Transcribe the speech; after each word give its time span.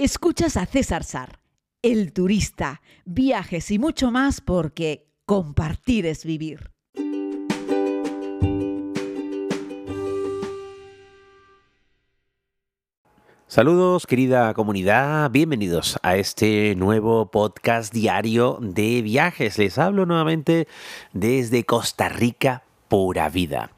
Escuchas 0.00 0.56
a 0.56 0.64
César 0.64 1.02
Sar, 1.02 1.40
el 1.82 2.12
turista, 2.12 2.82
viajes 3.04 3.68
y 3.72 3.80
mucho 3.80 4.12
más 4.12 4.40
porque 4.40 5.08
compartir 5.26 6.06
es 6.06 6.24
vivir. 6.24 6.70
Saludos 13.48 14.06
querida 14.06 14.54
comunidad, 14.54 15.32
bienvenidos 15.32 15.98
a 16.04 16.14
este 16.14 16.76
nuevo 16.76 17.32
podcast 17.32 17.92
diario 17.92 18.58
de 18.60 19.02
viajes. 19.02 19.58
Les 19.58 19.78
hablo 19.78 20.06
nuevamente 20.06 20.68
desde 21.12 21.64
Costa 21.64 22.08
Rica, 22.08 22.62
pura 22.86 23.28
vida 23.30 23.72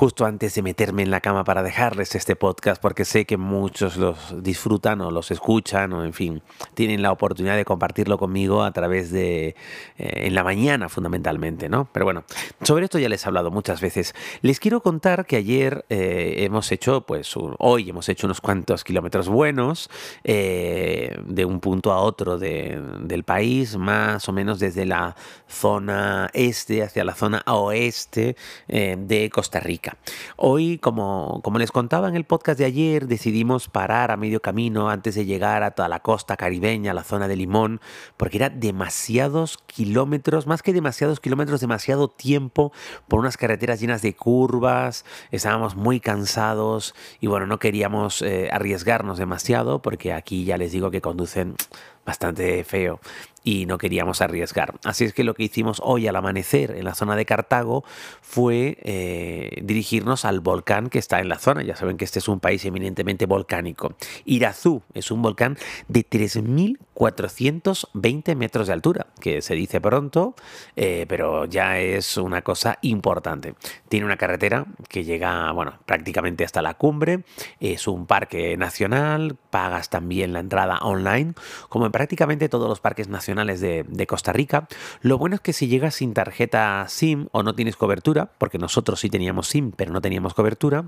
justo 0.00 0.24
antes 0.24 0.54
de 0.54 0.62
meterme 0.62 1.02
en 1.02 1.10
la 1.10 1.20
cama 1.20 1.44
para 1.44 1.62
dejarles 1.62 2.14
este 2.14 2.34
podcast, 2.34 2.80
porque 2.80 3.04
sé 3.04 3.26
que 3.26 3.36
muchos 3.36 3.98
los 3.98 4.42
disfrutan 4.42 5.02
o 5.02 5.10
los 5.10 5.30
escuchan 5.30 5.92
o 5.92 6.06
en 6.06 6.14
fin, 6.14 6.42
tienen 6.72 7.02
la 7.02 7.12
oportunidad 7.12 7.54
de 7.54 7.66
compartirlo 7.66 8.16
conmigo 8.16 8.62
a 8.62 8.72
través 8.72 9.10
de 9.10 9.48
eh, 9.48 9.54
en 9.98 10.34
la 10.34 10.42
mañana 10.42 10.88
fundamentalmente, 10.88 11.68
¿no? 11.68 11.86
Pero 11.92 12.06
bueno, 12.06 12.24
sobre 12.62 12.84
esto 12.84 12.98
ya 12.98 13.10
les 13.10 13.26
he 13.26 13.28
hablado 13.28 13.50
muchas 13.50 13.82
veces. 13.82 14.14
Les 14.40 14.58
quiero 14.58 14.80
contar 14.80 15.26
que 15.26 15.36
ayer 15.36 15.84
eh, 15.90 16.36
hemos 16.46 16.72
hecho, 16.72 17.02
pues 17.02 17.34
hoy 17.36 17.90
hemos 17.90 18.08
hecho 18.08 18.26
unos 18.26 18.40
cuantos 18.40 18.84
kilómetros 18.84 19.28
buenos 19.28 19.90
eh, 20.24 21.14
de 21.26 21.44
un 21.44 21.60
punto 21.60 21.92
a 21.92 22.00
otro 22.00 22.38
del 22.38 23.24
país, 23.24 23.76
más 23.76 24.26
o 24.30 24.32
menos 24.32 24.60
desde 24.60 24.86
la 24.86 25.14
zona 25.46 26.30
este 26.32 26.82
hacia 26.82 27.04
la 27.04 27.14
zona 27.14 27.42
oeste 27.44 28.34
de 28.66 29.30
Costa 29.30 29.60
Rica. 29.60 29.89
Hoy, 30.36 30.78
como, 30.78 31.40
como 31.42 31.58
les 31.58 31.72
contaba 31.72 32.08
en 32.08 32.16
el 32.16 32.24
podcast 32.24 32.58
de 32.58 32.64
ayer, 32.64 33.06
decidimos 33.06 33.68
parar 33.68 34.10
a 34.10 34.16
medio 34.16 34.40
camino 34.40 34.90
antes 34.90 35.14
de 35.14 35.24
llegar 35.24 35.62
a 35.62 35.72
toda 35.72 35.88
la 35.88 36.00
costa 36.00 36.36
caribeña, 36.36 36.94
la 36.94 37.04
zona 37.04 37.28
de 37.28 37.36
Limón, 37.36 37.80
porque 38.16 38.38
era 38.38 38.50
demasiados 38.50 39.58
kilómetros, 39.66 40.46
más 40.46 40.62
que 40.62 40.72
demasiados 40.72 41.20
kilómetros, 41.20 41.60
demasiado 41.60 42.08
tiempo 42.08 42.72
por 43.08 43.20
unas 43.20 43.36
carreteras 43.36 43.80
llenas 43.80 44.02
de 44.02 44.14
curvas, 44.14 45.04
estábamos 45.30 45.76
muy 45.76 46.00
cansados 46.00 46.94
y 47.20 47.26
bueno, 47.26 47.46
no 47.46 47.58
queríamos 47.58 48.22
eh, 48.22 48.48
arriesgarnos 48.52 49.18
demasiado 49.18 49.82
porque 49.82 50.12
aquí 50.12 50.44
ya 50.44 50.56
les 50.56 50.72
digo 50.72 50.90
que 50.90 51.00
conducen 51.00 51.56
bastante 52.04 52.64
feo 52.64 53.00
y 53.42 53.66
no 53.66 53.78
queríamos 53.78 54.20
arriesgar. 54.20 54.74
Así 54.84 55.04
es 55.04 55.14
que 55.14 55.24
lo 55.24 55.34
que 55.34 55.42
hicimos 55.44 55.80
hoy 55.82 56.06
al 56.06 56.14
amanecer 56.16 56.72
en 56.72 56.84
la 56.84 56.94
zona 56.94 57.16
de 57.16 57.24
Cartago 57.24 57.84
fue 58.20 58.76
eh, 58.82 59.62
dirigirnos 59.62 60.24
al 60.24 60.40
volcán 60.40 60.90
que 60.90 60.98
está 60.98 61.20
en 61.20 61.28
la 61.28 61.38
zona. 61.38 61.62
Ya 61.62 61.76
saben 61.76 61.96
que 61.96 62.04
este 62.04 62.18
es 62.18 62.26
un 62.28 62.40
país 62.40 62.64
eminentemente 62.64 63.26
volcánico. 63.26 63.94
Irazú 64.24 64.82
es 64.94 65.10
un 65.10 65.20
volcán 65.22 65.58
de 65.88 66.08
3.420 66.08 68.36
metros 68.36 68.66
de 68.66 68.72
altura, 68.72 69.06
que 69.20 69.42
se 69.42 69.54
dice 69.54 69.80
pronto, 69.80 70.34
eh, 70.76 71.06
pero 71.08 71.46
ya 71.46 71.78
es 71.78 72.16
una 72.18 72.42
cosa 72.42 72.78
importante. 72.82 73.54
Tiene 73.88 74.04
una 74.06 74.18
carretera 74.18 74.66
que 74.88 75.04
llega, 75.04 75.52
bueno, 75.52 75.78
prácticamente 75.86 76.44
hasta 76.44 76.60
la 76.62 76.74
cumbre. 76.74 77.24
Es 77.58 77.88
un 77.88 78.06
parque 78.06 78.58
nacional, 78.58 79.36
pagas 79.50 79.88
también 79.88 80.32
la 80.32 80.40
entrada 80.40 80.78
online, 80.82 81.34
como 81.68 81.86
en 81.90 81.92
prácticamente 81.92 82.48
todos 82.48 82.68
los 82.68 82.78
parques 82.78 83.08
nacionales 83.08 83.60
de, 83.60 84.06
Costa 84.06 84.32
Rica. 84.32 84.68
Lo 85.02 85.18
bueno 85.18 85.34
es 85.34 85.40
que 85.40 85.52
si 85.52 85.68
llegas 85.68 85.96
sin 85.96 86.14
tarjeta 86.14 86.84
SIM 86.88 87.28
o 87.32 87.42
no 87.42 87.54
tienes 87.54 87.76
cobertura, 87.76 88.30
porque 88.38 88.58
nosotros 88.58 89.00
sí 89.00 89.10
teníamos 89.10 89.48
SIM, 89.48 89.72
pero 89.72 89.92
no 89.92 90.00
teníamos 90.00 90.34
cobertura, 90.34 90.86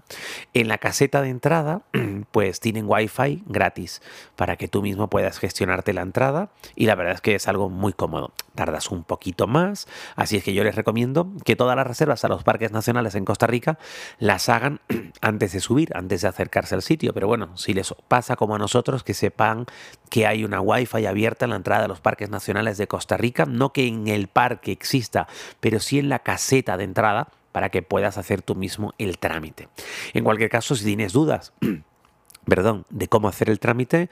en 0.55 0.69
la 0.69 0.79
caseta 0.79 1.21
de 1.23 1.29
entrada, 1.29 1.83
pues 2.33 2.61
tienen 2.61 2.87
Wi-Fi 2.89 3.45
gratis 3.47 4.01
para 4.37 4.57
que 4.57 4.69
tú 4.69 4.83
mismo 4.83 5.09
puedas 5.09 5.39
gestionarte 5.39 5.93
la 5.93 6.03
entrada 6.03 6.51
y 6.75 6.87
la 6.87 6.95
verdad 6.95 7.15
es 7.15 7.21
que 7.21 7.35
es 7.35 7.49
algo 7.49 7.69
muy 7.69 7.93
cómodo. 7.93 8.33
Tardas 8.55 8.91
un 8.91 9.05
poquito 9.05 9.47
más, 9.47 9.89
así 10.17 10.37
es 10.37 10.45
que 10.45 10.55
yo 10.55 10.63
les 10.65 10.75
recomiendo 10.75 11.29
que 11.45 11.57
todas 11.57 11.77
las 11.77 11.87
reservas 11.87 12.25
a 12.25 12.29
los 12.29 12.45
parques 12.45 12.71
nacionales 12.73 13.15
en 13.15 13.25
Costa 13.25 13.47
Rica 13.47 13.79
las 14.19 14.49
hagan 14.49 14.81
antes 15.21 15.53
de 15.53 15.61
subir, 15.61 15.91
antes 15.95 16.23
de 16.23 16.29
acercarse 16.29 16.75
al 16.75 16.83
sitio. 16.83 17.13
Pero 17.13 17.27
bueno, 17.27 17.57
si 17.57 17.75
les 17.75 17.95
pasa 18.09 18.37
como 18.37 18.55
a 18.55 18.59
nosotros, 18.59 19.05
que 19.05 19.15
sepan 19.15 19.67
que 20.11 20.27
hay 20.27 20.45
una 20.45 20.61
Wi-Fi 20.61 20.92
abierta 20.95 21.47
en 21.47 21.51
la 21.51 21.57
entrada 21.57 21.83
de 21.83 21.89
los 21.89 22.01
parques 22.01 22.31
nacionales 22.31 22.79
de 22.79 22.87
Costa 22.87 23.17
Rica, 23.17 23.47
no 23.47 23.73
que 23.73 23.87
en 23.87 24.09
el 24.09 24.29
parque 24.29 24.73
exista, 24.73 25.27
pero 25.61 25.81
sí 25.81 25.99
en 25.99 26.09
la 26.09 26.21
caseta 26.21 26.77
de 26.77 26.85
entrada 26.85 27.29
para 27.53 27.69
que 27.69 27.83
puedas 27.83 28.19
hacer 28.19 28.43
tú 28.43 28.55
mismo 28.55 28.95
el 28.99 29.19
trámite. 29.19 29.69
En 30.15 30.25
cualquier 30.25 30.51
caso, 30.51 30.75
si 30.75 30.85
tienes 30.85 31.13
dudas, 31.13 31.53
perdón, 32.47 32.87
de 32.91 33.09
cómo 33.09 33.29
hacer 33.29 33.51
el 33.51 33.61
trámite, 33.61 34.09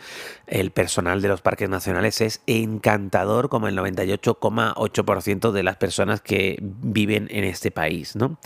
el 0.47 0.71
personal 0.71 1.21
de 1.21 1.29
los 1.29 1.41
parques 1.41 1.69
nacionales 1.69 2.21
es 2.21 2.43
encantador 2.47 3.49
como 3.49 3.67
el 3.69 3.77
98,8% 3.77 5.51
de 5.51 5.63
las 5.63 5.77
personas 5.77 6.21
que 6.21 6.59
viven 6.61 7.29
en 7.31 7.45
este 7.45 7.71
país. 7.71 8.15
¿no? 8.15 8.39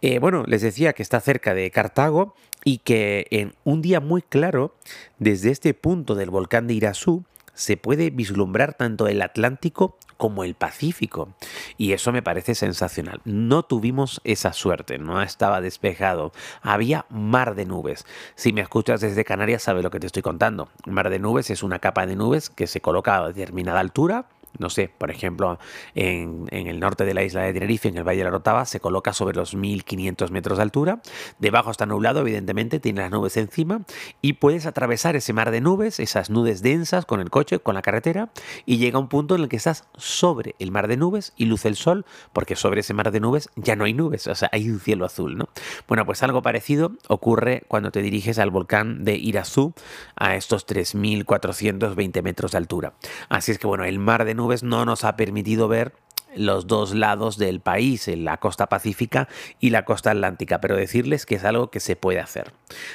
Eh, 0.00 0.18
bueno, 0.18 0.44
les 0.46 0.62
decía 0.62 0.92
que 0.92 1.02
está 1.02 1.20
cerca 1.20 1.54
de 1.54 1.70
Cartago 1.70 2.34
y 2.64 2.78
que 2.78 3.26
en 3.30 3.54
un 3.64 3.82
día 3.82 4.00
muy 4.00 4.22
claro, 4.22 4.74
desde 5.18 5.50
este 5.50 5.74
punto 5.74 6.14
del 6.14 6.30
volcán 6.30 6.68
de 6.68 6.74
Irazú, 6.74 7.24
se 7.54 7.76
puede 7.76 8.10
vislumbrar 8.10 8.74
tanto 8.74 9.06
el 9.08 9.22
Atlántico 9.22 9.98
como 10.16 10.44
el 10.44 10.54
Pacífico. 10.54 11.34
Y 11.76 11.92
eso 11.92 12.12
me 12.12 12.22
parece 12.22 12.54
sensacional. 12.54 13.20
No 13.24 13.64
tuvimos 13.64 14.20
esa 14.24 14.52
suerte, 14.52 14.98
no 14.98 15.20
estaba 15.20 15.60
despejado. 15.60 16.32
Había 16.60 17.06
mar 17.10 17.54
de 17.54 17.66
nubes. 17.66 18.06
Si 18.36 18.52
me 18.52 18.60
escuchas 18.60 19.00
desde 19.00 19.24
Canarias, 19.24 19.64
sabes 19.64 19.82
lo 19.82 19.90
que 19.90 20.00
te 20.00 20.06
estoy 20.06 20.22
contando. 20.22 20.68
Mar 20.86 21.10
de 21.10 21.18
nubes 21.18 21.50
es 21.50 21.62
una 21.62 21.80
capa 21.80 22.06
de 22.06 22.16
nubes 22.16 22.50
que 22.50 22.66
se 22.66 22.80
coloca 22.80 23.16
a 23.16 23.28
determinada 23.28 23.80
altura 23.80 24.26
no 24.58 24.70
sé, 24.70 24.90
por 24.96 25.10
ejemplo, 25.10 25.58
en, 25.94 26.48
el 26.50 26.80
norte 26.80 27.04
de 27.04 27.14
la 27.14 27.22
isla 27.22 27.42
de 27.42 27.52
Tenerife, 27.52 27.88
en 27.88 27.96
el 27.96 28.04
Valle 28.04 28.18
de 28.18 28.24
la 28.24 28.30
Rotava, 28.30 28.64
se 28.66 28.80
coloca 28.80 29.12
sobre 29.12 29.36
los 29.36 29.54
1500 29.54 30.30
metros 30.30 30.58
de 30.58 30.62
altura. 30.62 31.02
Debajo 31.38 31.70
está 31.70 31.86
nublado, 31.86 32.20
evidentemente, 32.20 32.80
tiene 32.80 33.02
las 33.02 33.10
nubes 33.10 33.36
encima 33.36 33.82
y 34.20 34.34
puedes 34.34 34.66
atravesar 34.66 35.16
ese 35.16 35.32
mar 35.32 35.50
de 35.50 35.60
nubes, 35.60 36.00
esas 36.00 36.30
nubes 36.30 36.62
densas 36.62 37.06
con 37.06 37.20
el 37.20 37.30
coche, 37.30 37.58
con 37.58 37.74
la 37.74 37.82
carretera 37.82 38.30
y 38.66 38.78
llega 38.78 38.98
un 38.98 39.08
punto 39.08 39.34
en 39.34 39.42
el 39.42 39.48
que 39.48 39.56
estás 39.56 39.84
sobre 39.96 40.54
el 40.58 40.70
mar 40.70 40.88
de 40.88 40.96
nubes 40.96 41.32
y 41.36 41.46
luce 41.46 41.68
el 41.68 41.76
sol, 41.76 42.04
porque 42.32 42.56
sobre 42.56 42.80
ese 42.80 42.94
mar 42.94 43.10
de 43.10 43.20
nubes 43.20 43.50
ya 43.56 43.76
no 43.76 43.84
hay 43.84 43.94
nubes, 43.94 44.26
o 44.26 44.34
sea, 44.34 44.48
hay 44.52 44.68
un 44.68 44.80
cielo 44.80 45.04
azul, 45.04 45.36
¿no? 45.36 45.48
Bueno, 45.88 46.06
pues 46.06 46.22
algo 46.22 46.42
parecido 46.42 46.92
ocurre 47.08 47.64
cuando 47.68 47.90
te 47.90 48.02
diriges 48.02 48.38
al 48.38 48.50
volcán 48.50 49.04
de 49.04 49.16
Irazú 49.16 49.74
a 50.16 50.36
estos 50.36 50.66
3420 50.66 52.22
metros 52.22 52.52
de 52.52 52.58
altura. 52.58 52.94
Así 53.28 53.52
es 53.52 53.58
que, 53.58 53.66
bueno, 53.66 53.84
el 53.84 53.98
mar 53.98 54.24
de 54.24 54.34
nubes 54.34 54.41
nubes 54.42 54.62
no 54.62 54.84
nos 54.84 55.04
ha 55.04 55.16
permitido 55.16 55.68
ver 55.68 55.94
los 56.34 56.66
dos 56.66 56.94
lados 56.94 57.36
del 57.36 57.60
país, 57.60 58.08
en 58.08 58.24
la 58.24 58.38
costa 58.38 58.68
pacífica 58.68 59.28
y 59.60 59.70
la 59.70 59.84
costa 59.84 60.12
atlántica, 60.12 60.60
pero 60.60 60.76
decirles 60.76 61.26
que 61.26 61.36
es 61.36 61.44
algo 61.44 61.70
que 61.70 61.80
se 61.80 61.96
puede 61.96 62.20
hacer. 62.20 62.52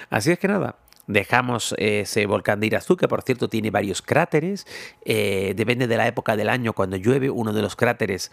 Así 0.10 0.32
es 0.32 0.40
que 0.40 0.48
nada, 0.48 0.76
dejamos 1.08 1.76
ese 1.78 2.26
volcán 2.26 2.60
de 2.60 2.68
Irazú, 2.68 2.98
que 2.98 3.08
por 3.08 3.22
cierto 3.22 3.48
tiene 3.48 3.72
varios 3.72 4.02
cráteres, 4.02 4.66
eh, 5.06 5.54
depende 5.56 5.88
de 5.88 5.98
la 5.98 6.08
época 6.08 6.36
del 6.36 6.50
año, 6.50 6.74
cuando 6.74 6.98
llueve 6.98 7.30
uno 7.30 7.54
de 7.54 7.62
los 7.62 7.76
cráteres 7.76 8.32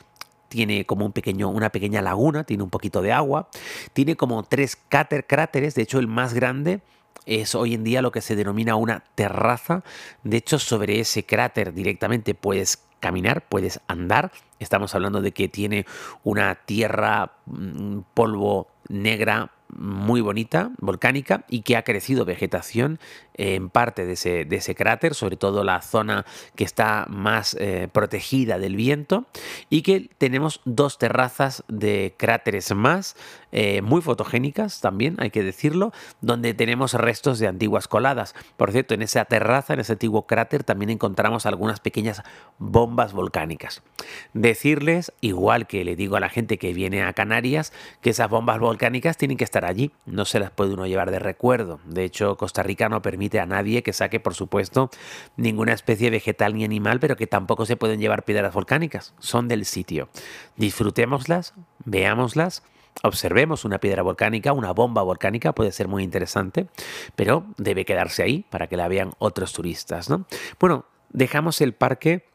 tiene 0.49 0.87
como 0.87 1.05
un 1.05 1.13
pequeño, 1.13 1.49
una 1.49 1.71
pequeña 1.71 2.01
laguna, 2.01 2.45
tiene 2.45 2.63
un 2.63 2.71
poquito 2.71 3.03
de 3.03 3.13
agua, 3.13 3.49
tiene 3.93 4.17
como 4.17 4.43
tres 4.45 4.79
cráteres, 4.89 5.75
de 5.75 5.83
hecho 5.83 5.99
el 5.99 6.07
más 6.07 6.35
grande 6.35 6.81
es 7.27 7.55
hoy 7.55 7.75
en 7.75 7.85
día 7.85 8.03
lo 8.03 8.13
que 8.13 8.21
se 8.21 8.37
denomina 8.37 8.77
una 8.77 9.03
terraza, 9.15 9.83
de 10.23 10.37
hecho 10.37 10.59
sobre 10.59 11.01
ese 11.01 11.25
cráter 11.25 11.73
directamente 11.73 12.35
puedes 12.35 12.79
caminar, 13.05 13.43
puedes 13.47 13.81
andar. 13.87 14.33
Estamos 14.61 14.95
hablando 14.95 15.21
de 15.21 15.33
que 15.33 15.47
tiene 15.47 15.85
una 16.23 16.55
tierra 16.55 17.33
mm, 17.45 17.99
polvo 18.15 18.69
negra 18.89 19.51
muy 19.77 20.23
bonita, 20.23 20.71
volcánica, 20.79 21.45
y 21.51 21.61
que 21.61 21.77
ha 21.77 21.83
crecido 21.85 22.25
vegetación 22.25 22.99
en 23.35 23.69
parte 23.69 24.07
de 24.07 24.13
ese, 24.13 24.75
cráter, 24.75 25.15
sobre 25.15 25.37
todo 25.37 25.65
la 25.65 25.83
zona 25.83 26.25
que 26.55 26.65
está 26.65 27.07
más 27.09 27.57
eh, 27.59 27.89
protegida 27.93 28.59
del 28.59 28.77
viento, 28.77 29.27
y 29.71 29.83
que 29.83 30.11
tenemos 30.19 30.61
dos 30.65 30.99
terrazas 30.99 31.65
de 31.69 32.15
cráteres 32.17 32.75
más, 32.75 33.17
eh, 33.53 33.83
muy 33.83 34.03
fotogénicas 34.03 34.81
también, 34.81 35.17
hay 35.19 35.31
que 35.31 35.43
decirlo, 35.43 35.93
donde 36.21 36.55
tenemos 36.55 36.95
restos 36.95 37.39
de 37.39 37.47
antiguas 37.47 37.89
coladas. 37.89 38.35
Por 38.57 38.73
cierto, 38.73 38.95
en 38.95 39.03
esa 39.03 39.25
terraza, 39.25 39.75
en 39.75 39.81
ese 39.81 39.93
antiguo 39.93 40.27
cráter, 40.27 40.65
también 40.65 40.91
encontramos 40.91 41.47
algunas 41.47 41.81
pequeñas 41.81 42.23
bombas 42.59 43.13
volcánicas. 43.13 43.83
Decirles, 44.33 45.13
igual 45.21 45.67
que 45.67 45.85
le 45.85 45.97
digo 45.97 46.17
a 46.17 46.21
la 46.21 46.29
gente 46.29 46.59
que 46.59 46.73
viene 46.73 47.03
a 47.03 47.13
Canarias, 47.13 47.73
que 48.01 48.11
esas 48.11 48.29
bombas 48.29 48.59
volcánicas 48.59 49.17
tienen 49.17 49.37
que 49.37 49.45
estar 49.45 49.65
allí, 49.65 49.93
no 50.07 50.25
se 50.25 50.41
las 50.41 50.51
puede 50.51 50.75
uno 50.75 50.87
llevar 50.87 51.11
de 51.11 51.19
recuerdo. 51.19 51.81
De 51.85 52.05
hecho, 52.05 52.37
Costa 52.37 52.63
Rica 52.63 52.89
no 52.89 53.03
permite 53.03 53.24
a 53.41 53.47
nadie 53.47 53.83
que 53.83 53.93
saque, 53.93 54.21
por 54.21 54.35
supuesto, 54.35 54.91
ninguna 55.37 55.73
especie 55.73 56.11
vegetal 56.11 56.55
ni 56.55 56.65
animal, 56.65 57.01
pero 57.01 57.17
que 57.17 57.27
tampoco 57.27 57.67
se 57.67 57.77
pueden 57.77 58.01
llevar 58.01 58.25
piedras 58.25 58.55
volcánicas. 58.55 59.15
Son 59.19 59.49
del 59.49 59.65
sitio. 59.65 60.09
Disfrutémoslas, 60.57 61.55
veámoslas 61.85 62.63
observemos 63.03 63.65
una 63.65 63.79
piedra 63.79 64.03
volcánica, 64.03 64.53
una 64.53 64.73
bomba 64.73 65.03
volcánica, 65.03 65.53
puede 65.53 65.73
ser 65.73 65.89
muy 65.89 66.03
interesante, 66.05 66.69
pero 67.17 67.45
debe 67.57 67.85
quedarse 67.85 68.23
ahí 68.23 68.45
para 68.51 68.69
que 68.69 68.77
la 68.77 68.89
vean 68.89 69.13
otros 69.19 69.53
turistas. 69.53 70.09
¿no? 70.09 70.27
Bueno, 70.61 70.87
dejamos 71.11 71.61
el 71.61 71.75
parque 71.75 72.27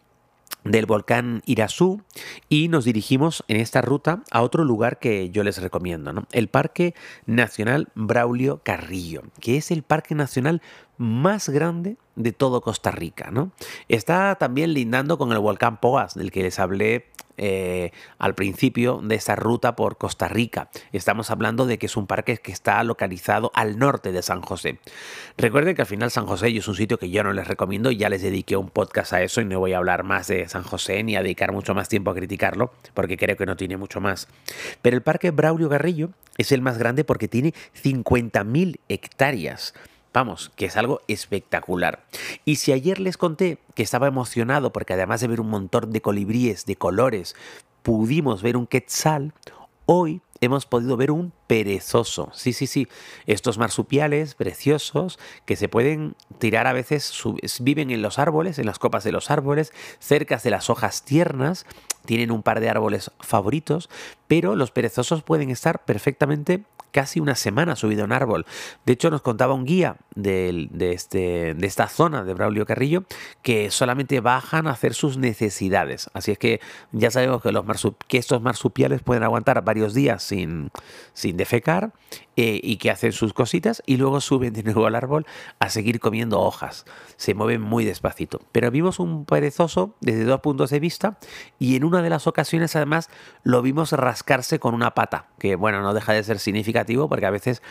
del 0.64 0.86
volcán 0.86 1.42
Irazú 1.46 2.02
y 2.50 2.68
nos 2.68 2.86
dirigimos 2.86 3.44
en 3.48 3.58
esta 3.58 3.82
ruta 3.82 4.24
a 4.32 4.42
otro 4.42 4.64
lugar 4.64 5.00
que 5.00 5.30
yo 5.30 5.44
les 5.44 5.62
recomiendo, 5.62 6.14
¿no? 6.14 6.28
el 6.32 6.50
Parque 6.50 6.94
Nacional 7.26 7.88
Braulio 7.96 8.62
Carrillo, 8.64 9.24
que 9.40 9.58
es 9.58 9.72
el 9.72 9.84
parque 9.84 10.16
nacional 10.16 10.62
más 11.00 11.50
grande 11.50 11.98
de 12.16 12.34
todo 12.34 12.62
Costa 12.62 12.92
Rica. 12.92 13.32
¿no? 13.32 13.52
Está 13.88 14.36
también 14.36 14.74
lindando 14.74 15.18
con 15.18 15.32
el 15.32 15.40
volcán 15.40 15.80
Poas, 15.80 16.14
del 16.14 16.30
que 16.30 16.44
les 16.44 16.60
hablé 16.60 17.08
eh, 17.38 17.92
al 18.18 18.36
principio 18.36 19.00
de 19.02 19.16
esta 19.16 19.38
ruta 19.38 19.78
por 19.78 19.98
Costa 19.98 20.28
Rica. 20.28 20.70
Estamos 20.92 21.32
hablando 21.32 21.66
de 21.66 21.78
que 21.78 21.86
es 21.86 21.96
un 21.96 22.06
parque 22.06 22.36
que 22.36 22.52
está 22.52 22.84
localizado 22.84 23.50
al 23.56 23.80
norte 23.80 24.12
de 24.12 24.22
San 24.22 24.42
José. 24.42 24.80
Recuerden 25.38 25.74
que 25.74 25.84
al 25.84 25.88
final 25.88 26.12
San 26.12 26.26
José 26.26 26.50
es 26.50 26.68
un 26.68 26.76
sitio 26.76 27.00
que 27.00 27.10
yo 27.10 27.24
no 27.24 27.32
les 27.32 27.48
recomiendo, 27.48 27.92
ya 27.92 28.10
les 28.10 28.22
dediqué 28.22 28.58
un 28.58 28.70
podcast 28.70 29.14
a 29.14 29.24
eso 29.24 29.40
y 29.40 29.46
no 29.46 29.58
voy 29.58 29.72
a 29.72 29.78
hablar 29.78 30.04
más 30.04 30.28
de 30.28 30.50
San 30.50 30.64
José 30.64 31.02
ni 31.02 31.16
a 31.16 31.24
dedicar 31.24 31.54
mucho 31.54 31.74
más 31.74 31.88
tiempo 31.88 32.12
a 32.12 32.16
criticarlo, 32.16 32.74
porque 32.94 33.16
creo 33.16 33.38
que 33.38 33.46
no 33.46 33.56
tiene 33.56 33.78
mucho 33.78 34.02
más. 34.02 34.28
Pero 34.82 34.98
el 34.98 35.02
parque 35.02 35.32
Braulio 35.32 35.70
Garrillo 35.70 36.10
es 36.38 36.52
el 36.52 36.62
más 36.62 36.78
grande 36.78 37.06
porque 37.06 37.30
tiene 37.30 37.54
50.000 37.74 38.82
hectáreas. 38.90 39.74
Vamos, 40.14 40.52
que 40.56 40.66
es 40.66 40.76
algo 40.76 41.02
espectacular. 41.08 42.04
Y 42.44 42.56
si 42.56 42.72
ayer 42.72 43.00
les 43.00 43.18
conté 43.18 43.60
que 43.76 43.84
estaba 43.84 44.08
emocionado 44.08 44.74
porque 44.74 44.94
además 44.94 45.22
de 45.22 45.28
ver 45.28 45.40
un 45.40 45.50
montón 45.50 45.92
de 45.92 46.02
colibríes 46.02 46.66
de 46.66 46.76
colores, 46.76 47.36
pudimos 47.84 48.42
ver 48.42 48.58
un 48.58 48.66
quetzal, 48.66 49.34
hoy 49.86 50.22
hemos 50.42 50.66
podido 50.66 50.98
ver 50.98 51.12
un 51.12 51.32
perezoso. 51.50 52.30
Sí, 52.32 52.54
sí, 52.54 52.68
sí. 52.68 52.88
Estos 53.26 53.58
marsupiales 53.58 54.36
preciosos 54.36 55.18
que 55.46 55.56
se 55.56 55.68
pueden 55.68 56.16
tirar 56.38 56.68
a 56.68 56.74
veces, 56.74 57.12
viven 57.60 57.90
en 57.90 58.04
los 58.04 58.20
árboles, 58.20 58.60
en 58.60 58.68
las 58.68 58.78
copas 58.78 59.04
de 59.04 59.12
los 59.12 59.32
árboles, 59.32 59.74
cerca 59.98 60.38
de 60.38 60.52
las 60.52 60.70
hojas 60.70 61.04
tiernas, 61.04 61.66
tienen 62.06 62.30
un 62.30 62.44
par 62.44 62.60
de 62.60 62.70
árboles 62.70 63.10
favoritos, 63.20 63.90
pero 64.28 64.56
los 64.56 64.70
perezosos 64.70 65.24
pueden 65.24 65.50
estar 65.50 65.86
perfectamente 65.86 66.66
casi 66.92 67.20
una 67.20 67.36
semana 67.36 67.76
subido 67.76 68.04
a 68.04 68.06
un 68.06 68.12
árbol. 68.12 68.46
De 68.86 68.94
hecho, 68.94 69.10
nos 69.10 69.22
contaba 69.22 69.54
un 69.54 69.66
guía 69.66 69.98
de, 70.16 70.70
este, 70.80 71.54
de 71.54 71.68
esta 71.68 71.88
zona 71.88 72.24
de 72.24 72.34
Braulio 72.34 72.66
Carrillo 72.66 73.04
que 73.42 73.72
solamente 73.72 74.20
bajan 74.20 74.68
a 74.68 74.72
hacer 74.72 74.94
sus 74.94 75.18
necesidades. 75.18 76.10
Así 76.14 76.32
es 76.32 76.38
que 76.38 76.60
ya 76.92 77.12
sabemos 77.12 77.42
que, 77.42 77.52
los 77.52 77.66
que 78.08 78.18
estos 78.18 78.42
marsupiales 78.42 79.02
pueden 79.02 79.24
aguantar 79.24 79.64
varios 79.64 79.94
días 79.94 80.24
sin, 80.24 80.72
sin 81.14 81.38
defecar 81.40 81.94
eh, 82.36 82.60
y 82.62 82.78
que 82.78 82.92
hacen 82.92 83.12
sus 83.12 83.34
cositas 83.34 83.82
y 83.88 83.98
luego 83.98 84.22
suben 84.22 84.54
de 84.54 84.62
nuevo 84.62 84.86
al 84.86 84.94
árbol 84.94 85.26
a 85.58 85.70
seguir 85.70 86.00
comiendo 86.00 86.40
hojas. 86.40 86.86
Se 87.18 87.34
mueven 87.34 87.62
muy 87.62 87.86
despacito. 87.86 88.42
Pero 88.52 88.70
vimos 88.70 89.00
un 89.00 89.26
perezoso 89.26 89.96
desde 90.02 90.26
dos 90.26 90.42
puntos 90.42 90.70
de 90.70 90.80
vista 90.80 91.18
y 91.58 91.76
en 91.76 91.84
una 91.84 92.04
de 92.04 92.12
las 92.12 92.28
ocasiones 92.28 92.76
además 92.76 93.10
lo 93.44 93.64
vimos 93.64 93.92
rascarse 93.94 94.60
con 94.60 94.76
una 94.76 94.94
pata, 94.94 95.30
que 95.40 95.56
bueno, 95.56 95.82
no 95.82 95.96
deja 95.96 96.14
de 96.14 96.24
ser 96.24 96.38
significativo 96.38 97.10
porque 97.10 97.26
a 97.26 97.32
veces 97.32 97.64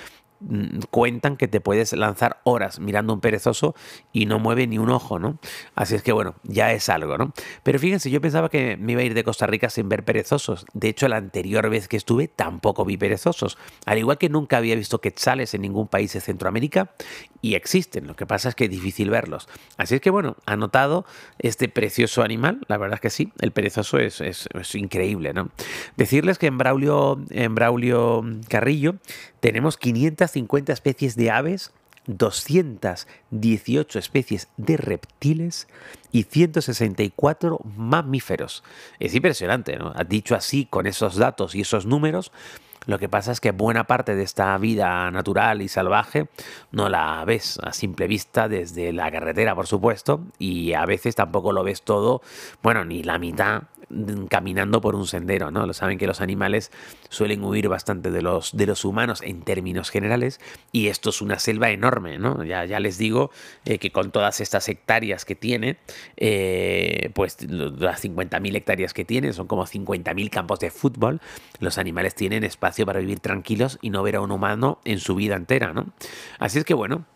cuentan 0.91 1.37
que 1.37 1.49
te 1.49 1.61
puedes 1.61 1.93
lanzar 1.93 2.41
horas 2.45 2.79
mirando 2.79 3.13
un 3.13 3.21
perezoso 3.21 3.75
y 4.13 4.27
no 4.27 4.39
mueve 4.39 4.67
ni 4.67 4.79
un 4.79 4.91
ojo, 4.91 5.19
¿no? 5.19 5.39
Así 5.75 5.95
es 5.95 6.03
que 6.03 6.13
bueno, 6.13 6.37
ya 6.45 6.73
es 6.73 6.89
algo, 6.89 7.19
¿no? 7.19 7.33
Pero 7.63 7.79
fíjense, 7.79 8.11
yo 8.11 8.21
pensaba 8.21 8.49
que 8.49 8.77
me 8.77 8.93
iba 8.93 9.01
a 9.01 9.05
ir 9.05 9.15
de 9.15 9.25
Costa 9.25 9.47
Rica 9.47 9.71
sin 9.71 9.89
ver 9.89 10.05
perezosos. 10.05 10.65
De 10.73 10.89
hecho, 10.89 11.09
la 11.09 11.17
anterior 11.17 11.69
vez 11.71 11.89
que 11.89 11.97
estuve 11.97 12.29
tampoco 12.29 12.85
vi 12.85 12.97
perezosos. 12.97 13.59
Al 13.87 13.99
igual 13.99 14.19
que 14.19 14.29
nunca 14.29 14.59
había 14.59 14.77
visto 14.77 15.01
quetzales 15.01 15.55
en 15.55 15.63
ningún 15.63 15.89
país 15.89 16.13
de 16.13 16.21
Centroamérica 16.21 16.93
y 17.41 17.55
existen. 17.55 18.07
Lo 18.07 18.17
que 18.17 18.27
pasa 18.27 18.49
es 18.49 18.55
que 18.55 18.65
es 18.65 18.71
difícil 18.71 19.11
verlos. 19.11 19.49
Así 19.77 19.97
es 19.97 20.01
que 20.01 20.11
bueno, 20.11 20.37
anotado 20.47 21.05
este 21.39 21.69
precioso 21.69 22.23
animal, 22.23 22.61
la 22.69 22.79
verdad 22.79 22.97
es 22.97 23.01
que 23.01 23.11
sí, 23.11 23.33
el 23.41 23.53
perezoso 23.53 23.99
es, 23.99 24.21
es, 24.21 24.49
increíble, 24.75 25.33
¿no? 25.33 25.51
Decirles 25.97 26.39
que 26.39 26.47
en 26.47 26.59
Braulio, 26.59 27.21
en 27.31 27.55
Braulio 27.55 28.25
Carrillo 28.49 28.97
tenemos 29.41 29.77
550 30.33 30.73
especies 30.73 31.17
de 31.17 31.31
aves, 31.31 31.73
218 32.07 33.99
especies 33.99 34.49
de 34.57 34.77
reptiles 34.77 35.69
y 36.11 36.23
164 36.25 37.61
mamíferos. 37.77 38.65
Es 38.99 39.15
impresionante, 39.15 39.77
¿no? 39.77 39.93
Dicho 40.09 40.35
así, 40.35 40.65
con 40.65 40.87
esos 40.87 41.17
datos 41.17 41.55
y 41.55 41.61
esos 41.61 41.85
números, 41.87 42.33
lo 42.87 42.99
que 42.99 43.09
pasa 43.11 43.33
es 43.33 43.41
que 43.41 43.51
buena 43.51 43.85
parte 43.85 44.15
de 44.15 44.23
esta 44.23 44.57
vida 44.57 45.11
natural 45.11 45.61
y 45.61 45.69
salvaje 45.69 46.29
no 46.73 46.89
la 46.89 47.23
ves 47.27 47.59
a 47.63 47.75
simple 47.75 48.07
vista 48.07 48.49
desde 48.49 48.95
la 48.95 49.11
carretera, 49.11 49.55
por 49.55 49.67
supuesto, 49.67 50.23
y 50.39 50.73
a 50.73 50.87
veces 50.87 51.15
tampoco 51.15 51.53
lo 51.53 51.63
ves 51.63 51.83
todo, 51.83 52.23
bueno, 52.63 52.87
ni 52.87 53.03
la 53.03 53.19
mitad 53.19 53.65
caminando 54.29 54.81
por 54.81 54.95
un 54.95 55.07
sendero, 55.07 55.51
¿no? 55.51 55.67
Lo 55.67 55.73
saben 55.73 55.99
que 55.99 56.07
los 56.07 56.21
animales 56.21 56.71
suelen 57.09 57.43
huir 57.43 57.69
bastante 57.69 58.11
de 58.11 58.23
los, 58.23 58.57
de 58.57 58.67
los 58.67 58.85
humanos 58.85 59.23
en 59.23 59.43
términos 59.43 59.91
generales 59.91 60.41
y 60.73 60.89
esto 60.89 61.11
es 61.11 61.23
una 61.23 61.39
selva 61.39 61.71
enorme, 61.71 62.19
¿no? 62.19 62.45
Ya, 62.45 62.65
ya 62.65 62.81
les 62.81 62.99
digo 62.99 63.31
eh, 63.65 63.79
que 63.79 63.91
con 63.91 64.11
todas 64.11 64.41
estas 64.41 64.69
hectáreas 64.69 65.25
que 65.25 65.35
tiene, 65.35 65.79
eh, 66.17 67.11
pues 67.15 67.39
las 67.49 68.05
50.000 68.05 68.57
hectáreas 68.57 68.93
que 68.93 69.05
tiene, 69.05 69.33
son 69.33 69.47
como 69.47 69.67
50.000 69.67 70.31
campos 70.31 70.61
de 70.61 70.71
fútbol, 70.71 71.21
los 71.61 71.79
animales 71.79 72.15
tienen 72.15 72.45
espacio 72.45 72.85
para 72.85 73.01
vivir 73.01 73.21
tranquilos 73.21 73.79
y 73.81 73.91
no 73.91 74.03
ver 74.03 74.17
a 74.17 74.21
un 74.21 74.31
humano 74.31 74.81
en 74.85 74.99
su 74.99 75.15
vida 75.15 75.37
entera, 75.37 75.73
¿no? 75.73 75.87
Así 76.39 76.59
es 76.59 76.65
que 76.65 76.75
bueno, 76.75 77.07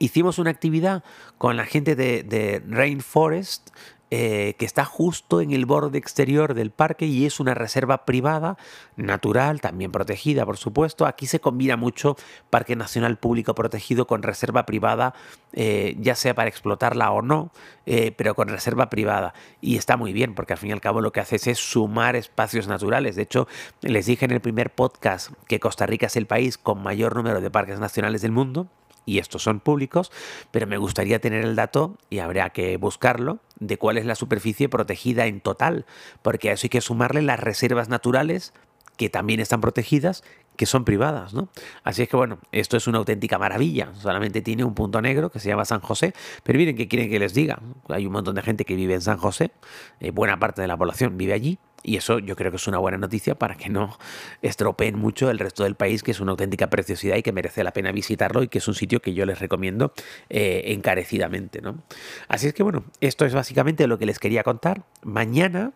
hicimos 0.00 0.38
una 0.38 0.50
actividad 0.50 1.04
con 1.38 1.56
la 1.56 1.66
gente 1.66 1.94
de, 1.94 2.24
de 2.24 2.62
Rainforest 2.66 3.70
eh, 4.12 4.54
que 4.58 4.66
está 4.66 4.84
justo 4.84 5.40
en 5.40 5.52
el 5.52 5.66
borde 5.66 5.96
exterior 5.96 6.54
del 6.54 6.72
parque 6.72 7.06
y 7.06 7.26
es 7.26 7.38
una 7.38 7.54
reserva 7.54 8.04
privada, 8.04 8.56
natural, 8.96 9.60
también 9.60 9.92
protegida, 9.92 10.44
por 10.44 10.56
supuesto. 10.56 11.06
Aquí 11.06 11.26
se 11.26 11.38
combina 11.38 11.76
mucho 11.76 12.16
Parque 12.50 12.74
Nacional 12.74 13.18
Público 13.18 13.54
Protegido 13.54 14.08
con 14.08 14.24
reserva 14.24 14.66
privada, 14.66 15.14
eh, 15.52 15.96
ya 16.00 16.16
sea 16.16 16.34
para 16.34 16.48
explotarla 16.48 17.12
o 17.12 17.22
no, 17.22 17.52
eh, 17.86 18.12
pero 18.16 18.34
con 18.34 18.48
reserva 18.48 18.90
privada. 18.90 19.32
Y 19.60 19.76
está 19.76 19.96
muy 19.96 20.12
bien, 20.12 20.34
porque 20.34 20.54
al 20.54 20.58
fin 20.58 20.70
y 20.70 20.72
al 20.72 20.80
cabo 20.80 21.00
lo 21.00 21.12
que 21.12 21.20
haces 21.20 21.46
es 21.46 21.58
sumar 21.58 22.16
espacios 22.16 22.66
naturales. 22.66 23.14
De 23.14 23.22
hecho, 23.22 23.46
les 23.80 24.06
dije 24.06 24.24
en 24.24 24.32
el 24.32 24.40
primer 24.40 24.70
podcast 24.70 25.30
que 25.46 25.60
Costa 25.60 25.86
Rica 25.86 26.06
es 26.06 26.16
el 26.16 26.26
país 26.26 26.58
con 26.58 26.82
mayor 26.82 27.14
número 27.14 27.40
de 27.40 27.50
parques 27.50 27.78
nacionales 27.78 28.22
del 28.22 28.32
mundo 28.32 28.66
y 29.10 29.18
estos 29.18 29.42
son 29.42 29.58
públicos, 29.58 30.12
pero 30.52 30.68
me 30.68 30.78
gustaría 30.78 31.20
tener 31.20 31.44
el 31.44 31.56
dato, 31.56 31.98
y 32.10 32.20
habría 32.20 32.50
que 32.50 32.76
buscarlo, 32.76 33.40
de 33.58 33.76
cuál 33.76 33.98
es 33.98 34.06
la 34.06 34.14
superficie 34.14 34.68
protegida 34.68 35.26
en 35.26 35.40
total, 35.40 35.84
porque 36.22 36.50
a 36.50 36.52
eso 36.52 36.66
hay 36.66 36.70
que 36.70 36.80
sumarle 36.80 37.20
las 37.20 37.40
reservas 37.40 37.88
naturales 37.88 38.54
que 38.96 39.10
también 39.10 39.40
están 39.40 39.60
protegidas, 39.60 40.22
que 40.56 40.66
son 40.66 40.84
privadas, 40.84 41.32
¿no? 41.32 41.48
Así 41.82 42.02
es 42.02 42.08
que 42.08 42.16
bueno, 42.16 42.38
esto 42.52 42.76
es 42.76 42.86
una 42.86 42.98
auténtica 42.98 43.38
maravilla. 43.38 43.94
Solamente 43.94 44.42
tiene 44.42 44.62
un 44.62 44.74
punto 44.74 45.00
negro 45.00 45.30
que 45.30 45.40
se 45.40 45.48
llama 45.48 45.64
San 45.64 45.80
José, 45.80 46.12
pero 46.42 46.58
miren 46.58 46.76
qué 46.76 46.86
quieren 46.86 47.08
que 47.08 47.18
les 47.18 47.32
diga. 47.32 47.60
Hay 47.88 48.04
un 48.06 48.12
montón 48.12 48.34
de 48.34 48.42
gente 48.42 48.66
que 48.66 48.74
vive 48.74 48.92
en 48.92 49.00
San 49.00 49.16
José, 49.16 49.52
eh, 50.00 50.10
buena 50.10 50.38
parte 50.38 50.60
de 50.60 50.68
la 50.68 50.76
población 50.76 51.16
vive 51.16 51.32
allí, 51.32 51.58
y 51.82 51.96
eso 51.96 52.18
yo 52.18 52.36
creo 52.36 52.50
que 52.50 52.56
es 52.56 52.66
una 52.66 52.78
buena 52.78 52.98
noticia 52.98 53.34
para 53.34 53.54
que 53.54 53.68
no 53.68 53.98
estropeen 54.42 54.98
mucho 54.98 55.30
el 55.30 55.38
resto 55.38 55.64
del 55.64 55.74
país, 55.74 56.02
que 56.02 56.10
es 56.10 56.20
una 56.20 56.32
auténtica 56.32 56.68
preciosidad 56.68 57.16
y 57.16 57.22
que 57.22 57.32
merece 57.32 57.64
la 57.64 57.72
pena 57.72 57.92
visitarlo 57.92 58.42
y 58.42 58.48
que 58.48 58.58
es 58.58 58.68
un 58.68 58.74
sitio 58.74 59.00
que 59.00 59.14
yo 59.14 59.24
les 59.26 59.38
recomiendo 59.38 59.92
eh, 60.28 60.62
encarecidamente. 60.66 61.60
¿no? 61.60 61.82
Así 62.28 62.48
es 62.48 62.54
que 62.54 62.62
bueno, 62.62 62.84
esto 63.00 63.24
es 63.24 63.34
básicamente 63.34 63.86
lo 63.86 63.98
que 63.98 64.06
les 64.06 64.18
quería 64.18 64.42
contar. 64.42 64.82
Mañana 65.02 65.72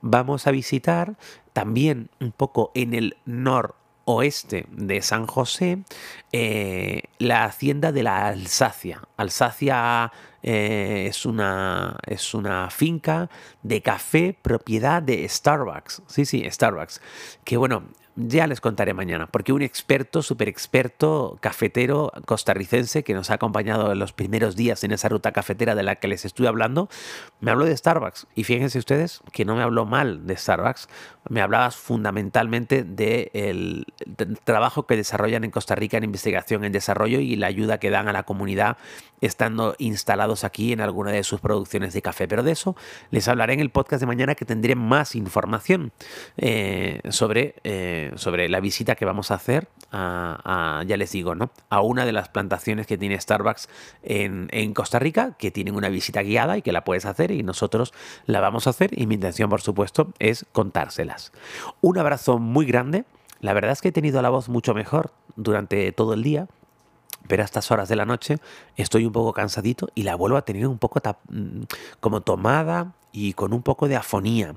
vamos 0.00 0.46
a 0.46 0.50
visitar 0.50 1.16
también 1.52 2.10
un 2.20 2.32
poco 2.32 2.70
en 2.74 2.94
el 2.94 3.16
noroeste 3.26 4.66
de 4.70 5.02
San 5.02 5.26
José, 5.26 5.82
eh, 6.32 7.02
la 7.18 7.44
hacienda 7.44 7.90
de 7.90 8.02
la 8.04 8.28
Alsacia. 8.28 9.02
Alsacia 9.16 10.12
eh, 10.42 11.06
es, 11.08 11.26
una, 11.26 11.96
es 12.06 12.34
una 12.34 12.70
finca 12.70 13.28
de 13.62 13.82
café 13.82 14.36
propiedad 14.40 15.02
de 15.02 15.28
Starbucks. 15.28 16.02
Sí, 16.06 16.24
sí, 16.24 16.44
Starbucks. 16.48 17.00
Que 17.44 17.56
bueno, 17.56 17.84
ya 18.20 18.48
les 18.48 18.60
contaré 18.60 18.94
mañana, 18.94 19.28
porque 19.28 19.52
un 19.52 19.62
experto, 19.62 20.22
súper 20.22 20.48
experto, 20.48 21.38
cafetero 21.40 22.12
costarricense 22.26 23.04
que 23.04 23.14
nos 23.14 23.30
ha 23.30 23.34
acompañado 23.34 23.92
en 23.92 23.98
los 24.00 24.12
primeros 24.12 24.56
días 24.56 24.82
en 24.82 24.90
esa 24.90 25.08
ruta 25.08 25.30
cafetera 25.30 25.76
de 25.76 25.84
la 25.84 25.96
que 25.96 26.08
les 26.08 26.24
estoy 26.24 26.46
hablando, 26.46 26.88
me 27.40 27.52
habló 27.52 27.64
de 27.64 27.76
Starbucks. 27.76 28.26
Y 28.34 28.42
fíjense 28.42 28.80
ustedes 28.80 29.20
que 29.32 29.44
no 29.44 29.54
me 29.54 29.62
habló 29.62 29.86
mal 29.86 30.26
de 30.26 30.36
Starbucks, 30.36 30.88
me 31.28 31.42
hablaba 31.42 31.70
fundamentalmente 31.70 32.82
del 32.82 33.86
trabajo 34.42 34.86
que 34.86 34.96
desarrollan 34.96 35.44
en 35.44 35.52
Costa 35.52 35.76
Rica 35.76 35.98
en 35.98 36.04
investigación, 36.04 36.64
en 36.64 36.72
desarrollo 36.72 37.20
y 37.20 37.36
la 37.36 37.46
ayuda 37.46 37.78
que 37.78 37.90
dan 37.90 38.08
a 38.08 38.12
la 38.12 38.24
comunidad 38.24 38.78
estando 39.20 39.76
instalado 39.78 40.27
aquí 40.44 40.72
en 40.72 40.80
alguna 40.80 41.10
de 41.10 41.24
sus 41.24 41.40
producciones 41.40 41.94
de 41.94 42.02
café, 42.02 42.28
pero 42.28 42.42
de 42.42 42.52
eso 42.52 42.76
les 43.10 43.28
hablaré 43.28 43.54
en 43.54 43.60
el 43.60 43.70
podcast 43.70 44.00
de 44.00 44.06
mañana 44.06 44.34
que 44.34 44.44
tendré 44.44 44.74
más 44.74 45.14
información 45.14 45.92
eh, 46.36 47.00
sobre, 47.10 47.54
eh, 47.64 48.12
sobre 48.16 48.48
la 48.48 48.60
visita 48.60 48.94
que 48.94 49.04
vamos 49.04 49.30
a 49.30 49.34
hacer 49.34 49.68
a, 49.90 50.82
ya 50.86 50.96
les 50.96 51.12
digo, 51.12 51.34
¿no? 51.34 51.50
A 51.70 51.80
una 51.80 52.04
de 52.04 52.12
las 52.12 52.28
plantaciones 52.28 52.86
que 52.86 52.98
tiene 52.98 53.18
Starbucks 53.18 53.68
en, 54.02 54.48
en 54.52 54.74
Costa 54.74 54.98
Rica, 54.98 55.34
que 55.38 55.50
tienen 55.50 55.74
una 55.74 55.88
visita 55.88 56.22
guiada 56.22 56.58
y 56.58 56.62
que 56.62 56.72
la 56.72 56.84
puedes 56.84 57.06
hacer 57.06 57.30
y 57.30 57.42
nosotros 57.42 57.94
la 58.26 58.40
vamos 58.40 58.66
a 58.66 58.70
hacer 58.70 58.90
y 58.98 59.06
mi 59.06 59.14
intención, 59.14 59.48
por 59.48 59.60
supuesto, 59.60 60.12
es 60.18 60.46
contárselas. 60.52 61.32
Un 61.80 61.98
abrazo 61.98 62.38
muy 62.38 62.66
grande. 62.66 63.04
La 63.40 63.52
verdad 63.52 63.72
es 63.72 63.80
que 63.80 63.88
he 63.88 63.92
tenido 63.92 64.20
la 64.20 64.30
voz 64.30 64.48
mucho 64.48 64.74
mejor 64.74 65.12
durante 65.36 65.92
todo 65.92 66.14
el 66.14 66.22
día 66.22 66.48
pero 67.26 67.42
a 67.42 67.44
estas 67.44 67.70
horas 67.70 67.88
de 67.88 67.96
la 67.96 68.06
noche 68.06 68.38
estoy 68.76 69.04
un 69.04 69.12
poco 69.12 69.32
cansadito 69.32 69.88
y 69.94 70.02
la 70.02 70.14
vuelvo 70.14 70.36
a 70.36 70.42
tener 70.42 70.66
un 70.66 70.78
poco 70.78 71.00
mm, 71.30 71.62
como 72.00 72.20
tomada 72.20 72.94
y 73.12 73.32
con 73.32 73.52
un 73.52 73.62
poco 73.62 73.88
de 73.88 73.96
afonía. 73.96 74.54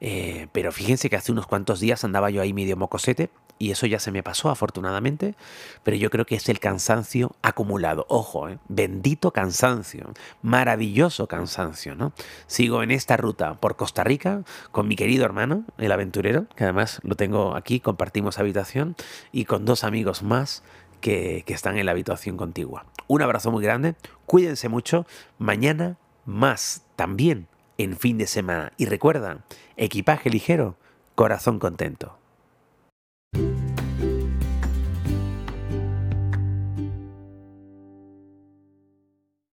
Eh, 0.00 0.48
pero 0.52 0.72
fíjense 0.72 1.08
que 1.08 1.16
hace 1.16 1.32
unos 1.32 1.46
cuantos 1.46 1.80
días 1.80 2.04
andaba 2.04 2.30
yo 2.30 2.42
ahí 2.42 2.52
medio 2.52 2.76
mocosete 2.76 3.30
y 3.58 3.70
eso 3.70 3.86
ya 3.86 4.00
se 4.00 4.10
me 4.10 4.24
pasó 4.24 4.50
afortunadamente, 4.50 5.36
pero 5.84 5.96
yo 5.96 6.10
creo 6.10 6.26
que 6.26 6.34
es 6.34 6.48
el 6.48 6.58
cansancio 6.58 7.36
acumulado. 7.42 8.06
Ojo, 8.08 8.48
eh, 8.48 8.58
bendito 8.68 9.30
cansancio, 9.30 10.12
maravilloso 10.42 11.28
cansancio, 11.28 11.94
¿no? 11.94 12.12
Sigo 12.48 12.82
en 12.82 12.90
esta 12.90 13.16
ruta 13.16 13.54
por 13.54 13.76
Costa 13.76 14.02
Rica 14.02 14.42
con 14.72 14.88
mi 14.88 14.96
querido 14.96 15.24
hermano, 15.24 15.64
el 15.78 15.92
aventurero, 15.92 16.46
que 16.56 16.64
además 16.64 16.98
lo 17.04 17.14
tengo 17.14 17.54
aquí, 17.54 17.78
compartimos 17.78 18.40
habitación, 18.40 18.96
y 19.30 19.44
con 19.44 19.64
dos 19.64 19.84
amigos 19.84 20.24
más 20.24 20.64
que, 21.02 21.44
están 21.48 21.76
en 21.76 21.84
la 21.84 21.92
habitación 21.92 22.38
contigua. 22.38 22.86
Un 23.08 23.20
abrazo 23.20 23.50
muy 23.50 23.62
grande, 23.62 23.94
cuídense 24.24 24.70
mucho, 24.70 25.06
mañana 25.38 25.98
más 26.24 26.86
también 26.96 27.48
en 27.76 27.98
fin 27.98 28.16
de 28.16 28.26
semana. 28.26 28.72
Y 28.78 28.86
recuerda, 28.86 29.44
equipaje 29.76 30.30
ligero, 30.30 30.76
corazón 31.14 31.58
contento. 31.58 32.21